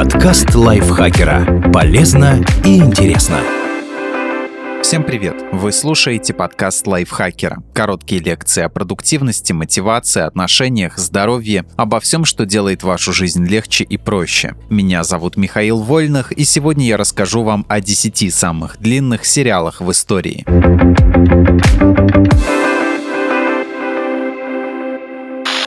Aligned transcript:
Подкаст 0.00 0.54
лайфхакера. 0.54 1.70
Полезно 1.74 2.42
и 2.64 2.78
интересно. 2.78 3.36
Всем 4.82 5.04
привет! 5.04 5.44
Вы 5.52 5.72
слушаете 5.72 6.32
подкаст 6.32 6.86
лайфхакера. 6.86 7.62
Короткие 7.74 8.22
лекции 8.22 8.62
о 8.62 8.70
продуктивности, 8.70 9.52
мотивации, 9.52 10.22
отношениях, 10.22 10.96
здоровье, 10.96 11.66
обо 11.76 12.00
всем, 12.00 12.24
что 12.24 12.46
делает 12.46 12.82
вашу 12.82 13.12
жизнь 13.12 13.44
легче 13.44 13.84
и 13.84 13.98
проще. 13.98 14.54
Меня 14.70 15.04
зовут 15.04 15.36
Михаил 15.36 15.80
Вольных, 15.80 16.32
и 16.32 16.44
сегодня 16.44 16.86
я 16.86 16.96
расскажу 16.96 17.42
вам 17.42 17.66
о 17.68 17.82
10 17.82 18.34
самых 18.34 18.78
длинных 18.78 19.26
сериалах 19.26 19.82
в 19.82 19.90
истории. 19.90 20.46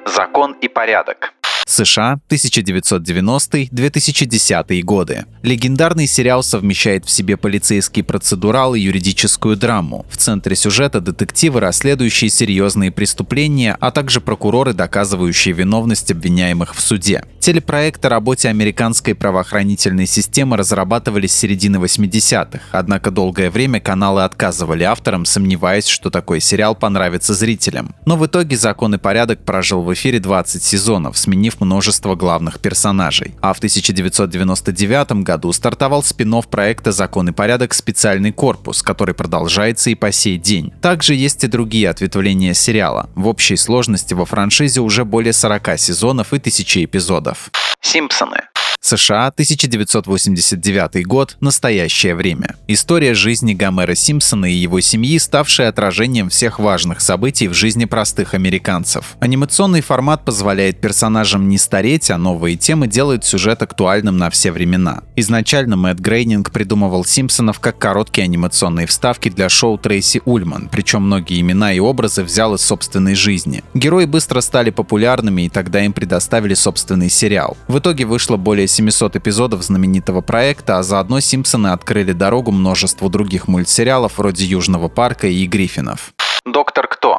Закон 0.07 0.53
и 0.53 0.67
порядок. 0.67 1.35
США 1.65 2.19
1990-2010 2.29 4.81
годы. 4.81 5.25
Легендарный 5.41 6.07
сериал 6.07 6.43
совмещает 6.43 7.05
в 7.05 7.09
себе 7.09 7.37
полицейский 7.37 8.03
процедурал 8.03 8.75
и 8.75 8.81
юридическую 8.81 9.55
драму. 9.57 10.05
В 10.09 10.17
центре 10.17 10.55
сюжета 10.55 11.01
детективы, 11.01 11.59
расследующие 11.59 12.29
серьезные 12.29 12.91
преступления, 12.91 13.75
а 13.79 13.89
также 13.91 14.21
прокуроры, 14.21 14.73
доказывающие 14.73 15.53
виновность 15.53 16.11
обвиняемых 16.11 16.75
в 16.75 16.81
суде. 16.81 17.25
Телепроект 17.39 18.05
о 18.05 18.09
работе 18.09 18.49
американской 18.49 19.15
правоохранительной 19.15 20.07
системы 20.07 20.57
разрабатывались 20.57 21.33
с 21.33 21.37
середины 21.37 21.77
80-х, 21.77 22.59
однако 22.71 23.11
долгое 23.11 23.49
время 23.49 23.81
каналы 23.81 24.23
отказывали 24.23 24.83
авторам, 24.83 25.25
сомневаясь, 25.25 25.87
что 25.87 26.09
такой 26.09 26.39
сериал 26.39 26.73
понравится 26.75 27.33
зрителям. 27.33 27.93
Но 28.05 28.15
в 28.15 28.25
итоге 28.25 28.55
«Закон 28.55 28.95
и 28.95 28.97
порядок» 28.97 29.43
прожил 29.43 29.81
в 29.81 29.93
эфире 29.93 30.19
20 30.19 30.63
сезонов, 30.63 31.17
сменив 31.17 31.52
сменив 31.53 31.61
множество 31.61 32.15
главных 32.15 32.59
персонажей. 32.59 33.35
А 33.41 33.53
в 33.53 33.57
1999 33.57 35.23
году 35.23 35.53
стартовал 35.53 36.03
спин 36.03 36.33
проекта 36.49 36.91
«Закон 36.91 37.29
и 37.29 37.31
порядок. 37.31 37.73
Специальный 37.73 38.31
корпус», 38.31 38.81
который 38.81 39.13
продолжается 39.13 39.89
и 39.89 39.95
по 39.95 40.11
сей 40.11 40.37
день. 40.37 40.71
Также 40.81 41.15
есть 41.15 41.43
и 41.43 41.47
другие 41.47 41.89
ответвления 41.89 42.53
сериала. 42.53 43.09
В 43.15 43.27
общей 43.27 43.57
сложности 43.57 44.15
во 44.15 44.25
франшизе 44.25 44.81
уже 44.81 45.03
более 45.05 45.33
40 45.33 45.77
сезонов 45.77 46.33
и 46.33 46.39
тысячи 46.39 46.83
эпизодов. 46.85 47.51
Симпсоны. 47.81 48.41
США, 48.85 49.27
1989 49.27 51.07
год, 51.07 51.37
настоящее 51.39 52.15
время. 52.15 52.57
История 52.67 53.13
жизни 53.13 53.53
Гомера 53.53 53.95
Симпсона 53.95 54.51
и 54.51 54.55
его 54.55 54.81
семьи, 54.81 55.17
ставшая 55.19 55.69
отражением 55.69 56.27
всех 56.27 56.59
важных 56.59 56.99
событий 56.99 57.47
в 57.47 57.53
жизни 57.53 57.85
простых 57.85 58.33
американцев. 58.33 59.15
Анимационный 59.21 59.79
формат 59.79 60.25
позволяет 60.25 60.81
персонажам 60.81 61.47
не 61.47 61.57
стареть, 61.57 62.11
а 62.11 62.17
новые 62.17 62.57
темы 62.57 62.87
делают 62.87 63.23
сюжет 63.23 63.61
актуальным 63.61 64.17
на 64.17 64.29
все 64.29 64.51
времена. 64.51 65.03
Изначально 65.15 65.77
Мэтт 65.77 66.01
Грейнинг 66.01 66.51
придумывал 66.51 67.05
Симпсонов 67.05 67.61
как 67.61 67.77
короткие 67.77 68.25
анимационные 68.25 68.87
вставки 68.87 69.29
для 69.29 69.47
шоу 69.47 69.77
Трейси 69.77 70.21
Ульман, 70.25 70.67
причем 70.69 71.03
многие 71.03 71.39
имена 71.39 71.71
и 71.71 71.79
образы 71.79 72.21
взял 72.21 72.53
из 72.53 72.59
собственной 72.59 73.15
жизни. 73.15 73.63
Герои 73.73 74.03
быстро 74.03 74.41
стали 74.41 74.71
популярными, 74.71 75.43
и 75.43 75.49
тогда 75.49 75.85
им 75.85 75.93
предоставили 75.93 76.53
собственный 76.53 77.09
сериал. 77.09 77.55
В 77.69 77.79
итоге 77.79 78.03
вышло 78.03 78.35
более 78.35 78.67
700 78.73 79.17
эпизодов 79.17 79.61
знаменитого 79.61 80.21
проекта, 80.21 80.79
а 80.79 80.83
заодно 80.83 81.19
Симпсоны 81.19 81.67
открыли 81.67 82.11
дорогу 82.11 82.51
множеству 82.51 83.07
других 83.07 83.47
мультсериалов 83.47 84.17
вроде 84.17 84.45
Южного 84.45 84.89
парка 84.89 85.27
и 85.27 85.45
Гриффинов. 85.45 86.13
Доктор 86.45 86.87
Кто 86.87 87.12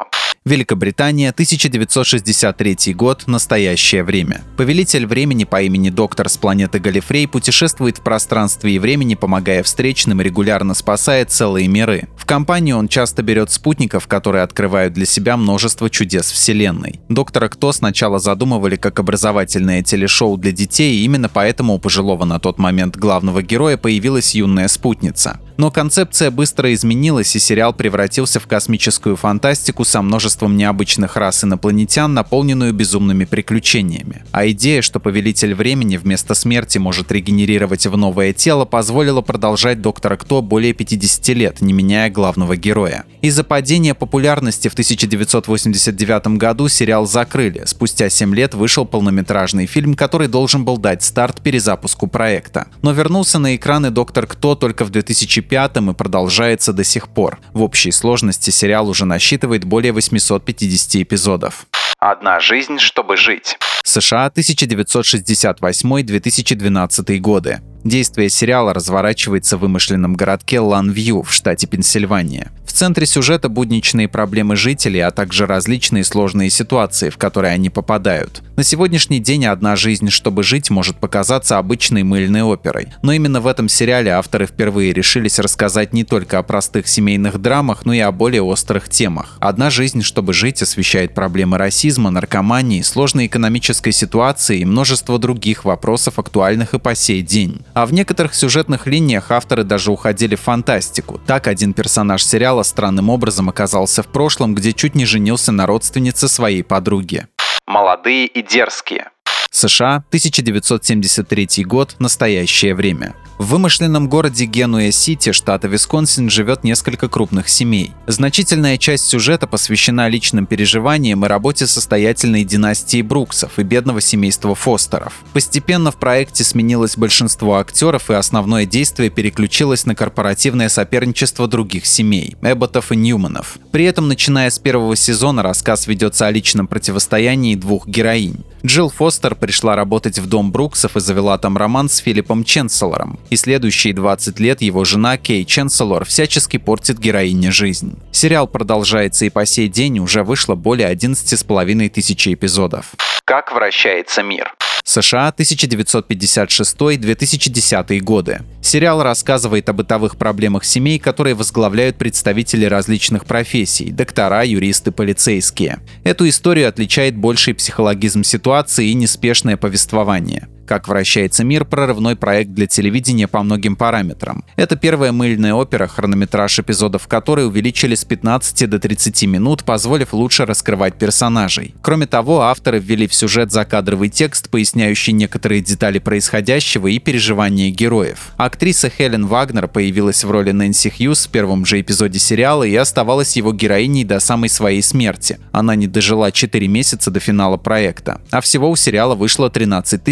Великобритания, 0.47 1.31
1963 1.31 2.93
год, 2.93 3.23
настоящее 3.25 4.03
время. 4.03 4.43
Повелитель 4.57 5.07
времени 5.07 5.43
по 5.43 5.63
имени 5.63 5.89
Доктор 5.89 6.29
с 6.29 6.37
планеты 6.37 6.77
Галифрей 6.77 7.27
путешествует 7.27 7.97
в 7.97 8.01
пространстве 8.01 8.75
и 8.75 8.77
времени, 8.77 9.15
помогая 9.15 9.63
встречным 9.63 10.21
и 10.21 10.23
регулярно 10.23 10.75
спасая 10.75 11.25
целые 11.25 11.67
миры. 11.67 12.09
В 12.15 12.27
компанию 12.27 12.77
он 12.77 12.89
часто 12.89 13.23
берет 13.23 13.51
спутников, 13.51 14.05
которые 14.05 14.43
открывают 14.43 14.93
для 14.93 15.07
себя 15.07 15.35
множество 15.35 15.89
чудес 15.89 16.29
Вселенной. 16.29 16.99
Доктора 17.09 17.47
Кто 17.47 17.71
сначала 17.71 18.19
задумывали 18.19 18.75
как 18.75 18.99
образовательное 18.99 19.81
телешоу 19.81 20.37
для 20.37 20.51
детей, 20.51 20.99
и 20.99 21.05
именно 21.05 21.27
поэтому 21.27 21.73
у 21.73 21.79
пожилого 21.79 22.23
на 22.23 22.37
тот 22.37 22.59
момент 22.59 22.97
главного 22.97 23.41
героя 23.41 23.77
появилась 23.77 24.35
юная 24.35 24.67
спутница. 24.67 25.39
Но 25.57 25.71
концепция 25.71 26.31
быстро 26.31 26.73
изменилась, 26.73 27.35
и 27.35 27.39
сериал 27.39 27.73
превратился 27.73 28.39
в 28.39 28.47
космическую 28.47 29.15
фантастику 29.15 29.85
со 29.95 30.01
множеством 30.01 30.57
необычных 30.57 31.15
рас 31.15 31.45
инопланетян, 31.45 32.13
наполненную 32.13 32.73
безумными 32.73 33.23
приключениями. 33.23 34.25
А 34.33 34.45
идея, 34.49 34.81
что 34.81 34.99
Повелитель 34.99 35.55
Времени 35.55 35.95
вместо 35.95 36.33
смерти 36.33 36.79
может 36.79 37.13
регенерировать 37.13 37.87
в 37.87 37.95
новое 37.95 38.33
тело, 38.33 38.65
позволила 38.65 39.21
продолжать 39.21 39.81
Доктора 39.81 40.17
Кто 40.17 40.41
более 40.41 40.73
50 40.73 41.27
лет, 41.29 41.61
не 41.61 41.71
меняя 41.71 42.09
главного 42.09 42.57
героя. 42.57 43.05
Из-за 43.21 43.45
падения 43.45 43.93
популярности 43.93 44.67
в 44.67 44.73
1989 44.73 46.27
году 46.37 46.67
сериал 46.67 47.07
закрыли. 47.07 47.63
Спустя 47.65 48.09
7 48.09 48.35
лет 48.35 48.53
вышел 48.53 48.83
полнометражный 48.85 49.65
фильм, 49.65 49.95
который 49.95 50.27
должен 50.27 50.65
был 50.65 50.77
дать 50.77 51.03
старт 51.03 51.39
перезапуску 51.39 52.07
проекта. 52.07 52.67
Но 52.81 52.91
вернулся 52.91 53.39
на 53.39 53.55
экраны 53.55 53.91
Доктор 53.91 54.27
Кто 54.27 54.55
только 54.55 54.83
в 54.83 54.89
2005 54.89 55.05
2005 55.45 55.77
и 55.77 55.93
продолжается 55.93 56.73
до 56.73 56.83
сих 56.83 57.07
пор. 57.07 57.39
В 57.53 57.61
общей 57.61 57.91
сложности 57.91 58.49
сериал 58.49 58.89
уже 58.89 59.05
насчитывает 59.05 59.63
более 59.63 59.84
850 59.91 61.03
эпизодов. 61.03 61.67
Одна 61.99 62.39
жизнь, 62.39 62.79
чтобы 62.79 63.17
жить. 63.17 63.57
США 63.83 64.31
1968-2012 64.35 67.19
годы. 67.19 67.61
Действие 67.85 68.29
сериала 68.29 68.73
разворачивается 68.73 69.57
в 69.57 69.59
вымышленном 69.59 70.15
городке 70.15 70.59
Ланвью 70.59 71.21
в 71.21 71.31
штате 71.31 71.67
Пенсильвания 71.67 72.51
центре 72.75 73.05
сюжета 73.05 73.49
будничные 73.49 74.07
проблемы 74.07 74.55
жителей, 74.55 74.99
а 74.99 75.11
также 75.11 75.47
различные 75.47 76.03
сложные 76.03 76.49
ситуации, 76.49 77.09
в 77.09 77.17
которые 77.17 77.53
они 77.53 77.69
попадают. 77.69 78.43
На 78.57 78.63
сегодняшний 78.63 79.19
день 79.19 79.45
«Одна 79.45 79.75
жизнь, 79.75 80.09
чтобы 80.09 80.43
жить» 80.43 80.69
может 80.69 80.97
показаться 80.97 81.57
обычной 81.57 82.03
мыльной 82.03 82.43
оперой. 82.43 82.89
Но 83.01 83.13
именно 83.13 83.41
в 83.41 83.47
этом 83.47 83.69
сериале 83.69 84.11
авторы 84.11 84.45
впервые 84.45 84.93
решились 84.93 85.39
рассказать 85.39 85.93
не 85.93 86.03
только 86.03 86.37
о 86.37 86.43
простых 86.43 86.87
семейных 86.87 87.41
драмах, 87.41 87.85
но 87.85 87.93
и 87.93 87.99
о 87.99 88.11
более 88.11 88.41
острых 88.41 88.89
темах. 88.89 89.37
«Одна 89.39 89.69
жизнь, 89.69 90.01
чтобы 90.01 90.33
жить» 90.33 90.61
освещает 90.61 91.13
проблемы 91.13 91.57
расизма, 91.57 92.11
наркомании, 92.11 92.81
сложной 92.81 93.27
экономической 93.27 93.91
ситуации 93.91 94.59
и 94.59 94.65
множество 94.65 95.17
других 95.17 95.63
вопросов, 95.65 96.19
актуальных 96.19 96.73
и 96.73 96.79
по 96.79 96.93
сей 96.93 97.21
день. 97.21 97.61
А 97.75 97.85
в 97.85 97.91
некоторых 97.91 98.33
сюжетных 98.33 98.87
линиях 98.87 99.31
авторы 99.31 99.65
даже 99.65 99.91
уходили 99.91 100.35
в 100.35 100.41
фантастику. 100.41 101.19
Так 101.27 101.47
один 101.47 101.73
персонаж 101.73 102.23
сериала 102.23 102.63
странным 102.63 103.09
образом 103.09 103.49
оказался 103.49 104.01
в 104.01 104.07
прошлом, 104.07 104.55
где 104.55 104.71
чуть 104.71 104.95
не 104.95 105.05
женился 105.05 105.51
на 105.51 105.65
родственнице 105.65 106.29
своей 106.29 106.63
подруги. 106.63 107.27
Молодые 107.67 108.27
и 108.27 108.41
дерзкие. 108.41 109.09
США, 109.55 110.03
1973 110.09 111.63
год, 111.63 111.95
настоящее 111.99 112.75
время. 112.75 113.15
В 113.37 113.47
вымышленном 113.47 114.07
городе 114.07 114.45
Генуя-Сити, 114.45 115.33
штата 115.33 115.67
Висконсин, 115.67 116.29
живет 116.29 116.63
несколько 116.63 117.09
крупных 117.09 117.49
семей. 117.49 117.91
Значительная 118.07 118.77
часть 118.77 119.07
сюжета 119.07 119.45
посвящена 119.45 120.07
личным 120.07 120.45
переживаниям 120.45 121.25
и 121.25 121.27
работе 121.27 121.67
состоятельной 121.67 122.45
династии 122.45 123.01
Бруксов 123.01 123.59
и 123.59 123.63
бедного 123.63 123.99
семейства 123.99 124.55
Фостеров. 124.55 125.13
Постепенно 125.33 125.91
в 125.91 125.97
проекте 125.97 126.45
сменилось 126.45 126.97
большинство 126.97 127.57
актеров, 127.57 128.09
и 128.09 128.13
основное 128.13 128.65
действие 128.65 129.09
переключилось 129.09 129.85
на 129.85 129.95
корпоративное 129.95 130.69
соперничество 130.69 131.47
других 131.47 131.85
семей– 131.85 132.37
Эбботов 132.41 132.93
и 132.93 132.95
Ньюманов. 132.95 133.57
При 133.71 133.83
этом, 133.83 134.07
начиная 134.07 134.49
с 134.49 134.59
первого 134.59 134.95
сезона, 134.95 135.43
рассказ 135.43 135.87
ведется 135.87 136.25
о 136.25 136.31
личном 136.31 136.67
противостоянии 136.67 137.55
двух 137.55 137.85
героинь. 137.85 138.45
Джилл 138.65 138.89
Фостер 138.89 139.35
пришла 139.45 139.75
работать 139.75 140.17
в 140.17 140.25
дом 140.25 140.51
Бруксов 140.51 140.97
и 140.97 140.99
завела 140.99 141.37
там 141.37 141.55
роман 141.55 141.87
с 141.87 141.97
Филиппом 141.97 142.43
Ченселором. 142.43 143.19
И 143.29 143.35
следующие 143.35 143.93
20 143.93 144.39
лет 144.39 144.63
его 144.63 144.83
жена 144.85 145.17
Кей 145.17 145.45
Ченселор 145.45 146.03
всячески 146.03 146.57
портит 146.57 146.97
героине 146.97 147.51
жизнь. 147.51 147.95
Сериал 148.11 148.47
продолжается 148.47 149.25
и 149.25 149.29
по 149.29 149.45
сей 149.45 149.67
день 149.67 149.99
уже 149.99 150.23
вышло 150.23 150.55
более 150.55 150.91
11,5 150.91 151.89
тысячи 151.89 152.33
эпизодов. 152.33 152.87
Как 153.23 153.53
вращается 153.53 154.23
мир? 154.23 154.51
США 154.85 155.33
1956-2010 155.35 157.99
годы. 158.01 158.41
Сериал 158.61 159.01
рассказывает 159.01 159.67
о 159.67 159.73
бытовых 159.73 160.17
проблемах 160.17 160.63
семей, 160.63 160.99
которые 160.99 161.33
возглавляют 161.33 161.97
представители 161.97 162.65
различных 162.65 163.25
профессий– 163.25 163.91
доктора, 163.93 164.43
юристы, 164.43 164.91
полицейские. 164.91 165.79
Эту 166.03 166.29
историю 166.29 166.69
отличает 166.69 167.17
больший 167.17 167.55
психологизм 167.55 168.21
ситуации 168.23 168.89
и 168.89 168.93
неспешное 168.93 169.57
повествование. 169.57 170.47
Как 170.65 170.87
вращается 170.87 171.43
мир– 171.43 171.65
прорывной 171.65 172.15
проект 172.15 172.51
для 172.51 172.65
телевидения 172.67 173.27
по 173.27 173.43
многим 173.43 173.75
параметрам. 173.75 174.43
Это 174.55 174.75
первая 174.75 175.11
мыльная 175.11 175.53
опера, 175.53 175.87
хронометраж 175.87 176.59
эпизодов 176.59 177.07
которой 177.07 177.45
увеличили 177.45 177.95
с 177.95 178.03
15 178.03 178.69
до 178.69 178.79
30 178.79 179.23
минут, 179.23 179.63
позволив 179.63 180.13
лучше 180.13 180.45
раскрывать 180.45 180.95
персонажей. 180.95 181.75
Кроме 181.81 182.07
того, 182.07 182.41
авторы 182.41 182.79
ввели 182.79 183.07
в 183.07 183.13
сюжет 183.13 183.51
закадровый 183.51 184.09
текст, 184.09 184.49
поясняющий 184.49 185.13
некоторые 185.13 185.61
детали 185.61 185.99
происходящего 185.99 186.87
и 186.87 186.99
переживания 186.99 187.69
героев. 187.69 188.31
Актриса 188.37 188.89
Хелен 188.89 189.27
Вагнер 189.27 189.67
появилась 189.67 190.23
в 190.23 190.31
роли 190.31 190.51
Нэнси 190.51 190.89
Хьюз 190.89 191.27
в 191.27 191.29
первом 191.29 191.65
же 191.65 191.79
эпизоде 191.79 192.19
сериала 192.19 192.63
и 192.63 192.75
оставалась 192.75 193.37
его 193.37 193.53
героиней 193.53 194.03
до 194.03 194.19
самой 194.19 194.49
своей 194.49 194.81
смерти. 194.81 195.39
Она 195.51 195.75
не 195.75 195.87
дожила 195.87 196.31
4 196.31 196.67
месяца 196.67 197.11
до 197.11 197.19
финала 197.19 197.57
проекта. 197.57 198.21
А 198.31 198.41
всего 198.41 198.69
у 198.69 198.75
сериала 198.75 199.15
вышло 199.15 199.49
13 199.49 200.03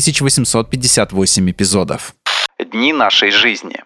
858 0.46 1.52
эпизодов. 1.52 2.14
Дни 2.60 2.94
нашей 2.94 3.32
жизни. 3.32 3.82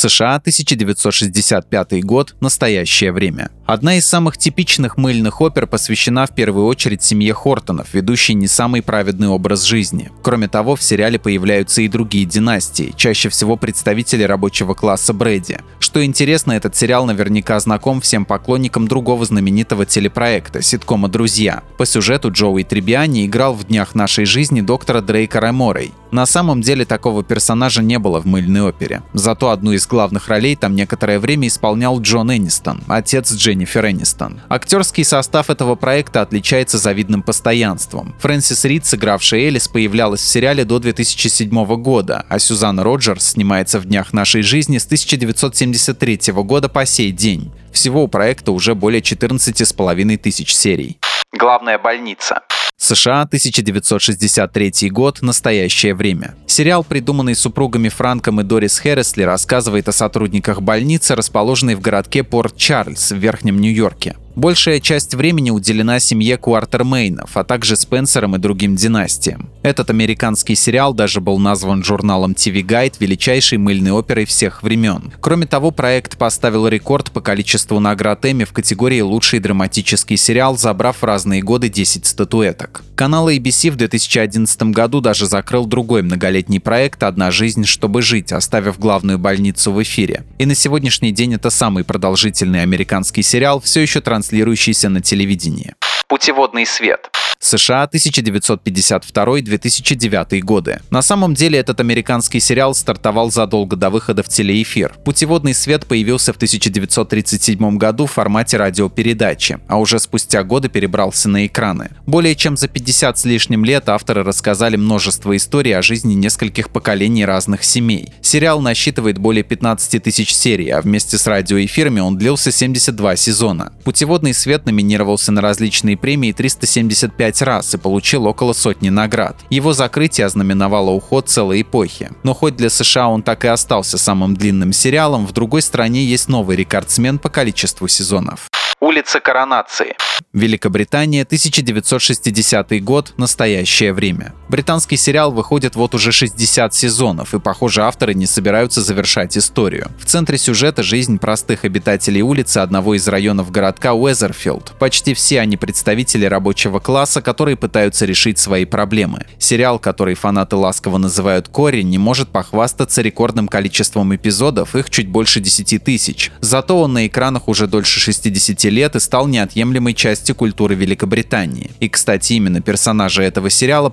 США, 0.00 0.36
1965 0.36 2.04
год, 2.04 2.34
настоящее 2.40 3.12
время. 3.12 3.50
Одна 3.66 3.96
из 3.96 4.06
самых 4.06 4.38
типичных 4.38 4.96
мыльных 4.96 5.40
опер 5.42 5.66
посвящена 5.66 6.26
в 6.26 6.34
первую 6.34 6.66
очередь 6.66 7.02
семье 7.02 7.34
Хортонов, 7.34 7.92
ведущей 7.92 8.34
не 8.34 8.48
самый 8.48 8.82
праведный 8.82 9.28
образ 9.28 9.62
жизни. 9.62 10.10
Кроме 10.22 10.48
того, 10.48 10.74
в 10.74 10.82
сериале 10.82 11.18
появляются 11.18 11.82
и 11.82 11.88
другие 11.88 12.24
династии, 12.24 12.94
чаще 12.96 13.28
всего 13.28 13.56
представители 13.56 14.22
рабочего 14.22 14.74
класса 14.74 15.12
Брэди. 15.12 15.60
Что 15.78 16.04
интересно, 16.04 16.52
этот 16.52 16.74
сериал 16.74 17.04
наверняка 17.04 17.60
знаком 17.60 18.00
всем 18.00 18.24
поклонникам 18.24 18.88
другого 18.88 19.24
знаменитого 19.24 19.84
телепроекта, 19.84 20.62
ситкома 20.62 21.08
«Друзья». 21.08 21.62
По 21.76 21.84
сюжету 21.84 22.32
Джоуи 22.32 22.62
Трибиани 22.62 23.26
играл 23.26 23.54
в 23.54 23.64
«Днях 23.64 23.94
нашей 23.94 24.24
жизни» 24.24 24.62
доктора 24.62 25.00
Дрейка 25.02 25.40
Реморей. 25.40 25.92
На 26.10 26.26
самом 26.26 26.60
деле 26.60 26.84
такого 26.84 27.22
персонажа 27.22 27.82
не 27.82 27.98
было 27.98 28.20
в 28.20 28.26
мыльной 28.26 28.62
опере. 28.62 29.02
Зато 29.12 29.50
одну 29.50 29.72
из 29.72 29.86
главных 29.90 30.28
ролей 30.28 30.56
там 30.56 30.74
некоторое 30.74 31.18
время 31.18 31.48
исполнял 31.48 32.00
Джон 32.00 32.32
Энистон, 32.34 32.82
отец 32.88 33.32
Дженнифер 33.34 33.86
Энистон. 33.86 34.40
Актерский 34.48 35.04
состав 35.04 35.50
этого 35.50 35.74
проекта 35.74 36.22
отличается 36.22 36.78
завидным 36.78 37.22
постоянством. 37.22 38.14
Фрэнсис 38.20 38.64
Рид, 38.64 38.86
сыгравшая 38.86 39.40
Элис, 39.40 39.68
появлялась 39.68 40.22
в 40.22 40.26
сериале 40.26 40.64
до 40.64 40.78
2007 40.78 41.50
года, 41.82 42.24
а 42.28 42.38
Сюзанна 42.38 42.82
Роджерс 42.84 43.32
снимается 43.32 43.78
в 43.78 43.84
«Днях 43.84 44.12
нашей 44.12 44.42
жизни» 44.42 44.78
с 44.78 44.86
1973 44.86 46.32
года 46.32 46.68
по 46.68 46.86
сей 46.86 47.10
день. 47.10 47.52
Всего 47.72 48.04
у 48.04 48.08
проекта 48.08 48.52
уже 48.52 48.74
более 48.74 49.02
14,5 49.02 50.16
тысяч 50.16 50.54
серий. 50.54 50.98
Главная 51.32 51.78
больница. 51.78 52.42
США, 52.82 53.22
1963 53.22 54.88
год, 54.88 55.20
настоящее 55.20 55.94
время. 55.94 56.34
Сериал, 56.46 56.82
придуманный 56.82 57.34
супругами 57.34 57.90
Франком 57.90 58.40
и 58.40 58.42
Дорис 58.42 58.78
Хэррисли, 58.78 59.22
рассказывает 59.22 59.86
о 59.88 59.92
сотрудниках 59.92 60.62
больницы, 60.62 61.14
расположенной 61.14 61.74
в 61.74 61.82
городке 61.82 62.24
Порт-Чарльз 62.24 63.12
в 63.12 63.16
Верхнем 63.16 63.60
Нью-Йорке. 63.60 64.16
Большая 64.36 64.80
часть 64.80 65.14
времени 65.14 65.50
уделена 65.50 65.98
семье 65.98 66.36
Куартермейнов, 66.36 67.36
а 67.36 67.44
также 67.44 67.76
Спенсерам 67.76 68.36
и 68.36 68.38
другим 68.38 68.76
династиям. 68.76 69.50
Этот 69.62 69.90
американский 69.90 70.54
сериал 70.54 70.94
даже 70.94 71.20
был 71.20 71.38
назван 71.38 71.82
журналом 71.82 72.32
TV 72.32 72.62
Guide 72.62 72.94
величайшей 73.00 73.58
мыльной 73.58 73.90
оперой 73.90 74.24
всех 74.24 74.62
времен. 74.62 75.12
Кроме 75.20 75.46
того, 75.46 75.72
проект 75.72 76.16
поставил 76.16 76.68
рекорд 76.68 77.10
по 77.10 77.20
количеству 77.20 77.80
наград 77.80 78.24
Эмми 78.24 78.44
в 78.44 78.52
категории 78.52 79.00
«Лучший 79.00 79.40
драматический 79.40 80.16
сериал», 80.16 80.56
забрав 80.56 80.98
в 80.98 81.04
разные 81.04 81.42
годы 81.42 81.68
10 81.68 82.06
статуэток. 82.06 82.82
Канал 82.94 83.28
ABC 83.28 83.70
в 83.70 83.76
2011 83.76 84.62
году 84.64 85.00
даже 85.00 85.26
закрыл 85.26 85.66
другой 85.66 86.02
многолетний 86.02 86.60
проект 86.60 87.02
«Одна 87.02 87.30
жизнь, 87.30 87.64
чтобы 87.64 88.00
жить», 88.00 88.32
оставив 88.32 88.78
главную 88.78 89.18
больницу 89.18 89.72
в 89.72 89.82
эфире. 89.82 90.24
И 90.38 90.46
на 90.46 90.54
сегодняшний 90.54 91.10
день 91.10 91.34
это 91.34 91.50
самый 91.50 91.82
продолжительный 91.82 92.62
американский 92.62 93.22
сериал, 93.22 93.60
все 93.60 93.80
еще 93.80 94.00
транслирующийся 94.20 94.90
на 94.90 95.00
телевидении. 95.00 95.74
Путеводный 96.06 96.66
свет. 96.66 97.10
США 97.40 97.88
1952-2009 97.90 100.40
годы. 100.40 100.80
На 100.90 101.00
самом 101.00 101.32
деле 101.34 101.58
этот 101.58 101.80
американский 101.80 102.38
сериал 102.38 102.74
стартовал 102.74 103.30
задолго 103.30 103.76
до 103.76 103.88
выхода 103.88 104.22
в 104.22 104.28
телеэфир. 104.28 104.92
«Путеводный 105.04 105.54
свет» 105.54 105.86
появился 105.86 106.34
в 106.34 106.36
1937 106.36 107.78
году 107.78 108.04
в 108.04 108.12
формате 108.12 108.58
радиопередачи, 108.58 109.58
а 109.68 109.80
уже 109.80 109.98
спустя 109.98 110.42
годы 110.42 110.68
перебрался 110.68 111.30
на 111.30 111.46
экраны. 111.46 111.88
Более 112.06 112.36
чем 112.36 112.58
за 112.58 112.68
50 112.68 113.18
с 113.18 113.24
лишним 113.24 113.64
лет 113.64 113.88
авторы 113.88 114.22
рассказали 114.22 114.76
множество 114.76 115.34
историй 115.34 115.74
о 115.74 115.80
жизни 115.80 116.12
нескольких 116.12 116.68
поколений 116.68 117.24
разных 117.24 117.64
семей. 117.64 118.12
Сериал 118.20 118.60
насчитывает 118.60 119.16
более 119.16 119.44
15 119.44 120.02
тысяч 120.02 120.34
серий, 120.34 120.68
а 120.68 120.82
вместе 120.82 121.16
с 121.16 121.26
радиоэфирами 121.26 122.00
он 122.00 122.18
длился 122.18 122.52
72 122.52 123.16
сезона. 123.16 123.72
«Путеводный 123.82 124.34
свет» 124.34 124.66
номинировался 124.66 125.32
на 125.32 125.40
различные 125.40 125.96
премии 125.96 126.32
375 126.32 127.29
пять 127.30 127.42
раз 127.42 127.74
и 127.74 127.78
получил 127.78 128.26
около 128.26 128.52
сотни 128.52 128.88
наград. 128.88 129.36
Его 129.50 129.72
закрытие 129.72 130.26
ознаменовало 130.26 130.90
уход 130.90 131.28
целой 131.28 131.62
эпохи. 131.62 132.10
Но 132.24 132.34
хоть 132.34 132.56
для 132.56 132.70
США 132.70 133.08
он 133.08 133.22
так 133.22 133.44
и 133.44 133.48
остался 133.48 133.98
самым 133.98 134.34
длинным 134.34 134.72
сериалом, 134.72 135.26
в 135.26 135.32
другой 135.32 135.62
стране 135.62 136.04
есть 136.04 136.28
новый 136.28 136.56
рекордсмен 136.56 137.18
по 137.18 137.28
количеству 137.28 137.86
сезонов. 137.86 138.48
Улица 138.80 139.20
Коронации. 139.20 139.94
Великобритания, 140.32 141.22
1960 141.22 142.82
год, 142.82 143.12
настоящее 143.16 143.92
время. 143.92 144.34
Британский 144.50 144.96
сериал 144.96 145.30
выходит 145.30 145.76
вот 145.76 145.94
уже 145.94 146.10
60 146.10 146.74
сезонов, 146.74 147.34
и, 147.34 147.38
похоже, 147.38 147.82
авторы 147.82 148.14
не 148.14 148.26
собираются 148.26 148.82
завершать 148.82 149.38
историю. 149.38 149.92
В 149.96 150.06
центре 150.06 150.38
сюжета 150.38 150.82
жизнь 150.82 151.20
простых 151.20 151.64
обитателей 151.64 152.20
улицы 152.22 152.58
одного 152.58 152.96
из 152.96 153.06
районов 153.06 153.52
городка 153.52 153.94
Уэзерфилд. 153.94 154.72
Почти 154.80 155.14
все 155.14 155.38
они 155.38 155.56
представители 155.56 156.24
рабочего 156.24 156.80
класса, 156.80 157.22
которые 157.22 157.56
пытаются 157.56 158.06
решить 158.06 158.40
свои 158.40 158.64
проблемы. 158.64 159.24
Сериал, 159.38 159.78
который 159.78 160.16
фанаты 160.16 160.56
ласково 160.56 160.98
называют 160.98 161.46
«Кори», 161.46 161.82
не 161.82 161.98
может 161.98 162.30
похвастаться 162.30 163.02
рекордным 163.02 163.46
количеством 163.46 164.12
эпизодов, 164.16 164.74
их 164.74 164.90
чуть 164.90 165.06
больше 165.06 165.38
10 165.38 165.84
тысяч. 165.84 166.32
Зато 166.40 166.76
он 166.76 166.94
на 166.94 167.06
экранах 167.06 167.46
уже 167.46 167.68
дольше 167.68 168.00
60 168.00 168.64
лет 168.64 168.96
и 168.96 168.98
стал 168.98 169.28
неотъемлемой 169.28 169.94
частью 169.94 170.34
культуры 170.34 170.74
Великобритании. 170.74 171.70
И, 171.78 171.88
кстати, 171.88 172.32
именно 172.32 172.60
персонажа 172.60 173.22
этого 173.22 173.48
сериала 173.48 173.90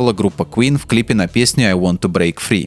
пародировала 0.00 0.12
группа 0.12 0.42
Queen 0.42 0.78
в 0.78 0.86
клипе 0.86 1.14
на 1.14 1.28
песню 1.28 1.66
I 1.66 1.74
Want 1.74 2.00
to 2.00 2.10
Break 2.10 2.36
Free. 2.38 2.66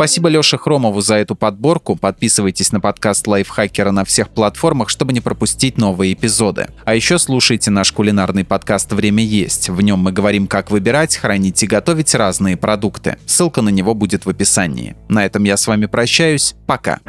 Спасибо 0.00 0.28
Леше 0.30 0.56
Хромову 0.56 1.02
за 1.02 1.16
эту 1.16 1.34
подборку. 1.34 1.94
Подписывайтесь 1.94 2.72
на 2.72 2.80
подкаст 2.80 3.26
Лайфхакера 3.26 3.90
на 3.90 4.06
всех 4.06 4.30
платформах, 4.30 4.88
чтобы 4.88 5.12
не 5.12 5.20
пропустить 5.20 5.76
новые 5.76 6.14
эпизоды. 6.14 6.68
А 6.86 6.94
еще 6.94 7.18
слушайте 7.18 7.70
наш 7.70 7.92
кулинарный 7.92 8.46
подкаст 8.46 8.90
«Время 8.94 9.22
есть». 9.22 9.68
В 9.68 9.82
нем 9.82 9.98
мы 9.98 10.10
говорим, 10.10 10.46
как 10.46 10.70
выбирать, 10.70 11.18
хранить 11.18 11.62
и 11.62 11.66
готовить 11.66 12.14
разные 12.14 12.56
продукты. 12.56 13.18
Ссылка 13.26 13.60
на 13.60 13.68
него 13.68 13.94
будет 13.94 14.24
в 14.24 14.30
описании. 14.30 14.96
На 15.10 15.26
этом 15.26 15.44
я 15.44 15.58
с 15.58 15.66
вами 15.66 15.84
прощаюсь. 15.84 16.54
Пока. 16.66 17.00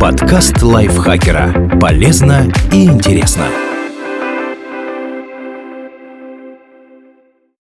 Подкаст 0.00 0.60
Лайфхакера. 0.60 1.78
Полезно 1.78 2.52
и 2.72 2.86
интересно. 2.86 3.46